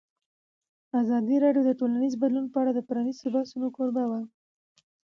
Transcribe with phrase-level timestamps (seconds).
[1.01, 4.21] ازادي راډیو د ټولنیز بدلون په اړه د پرانیستو بحثونو کوربه وه.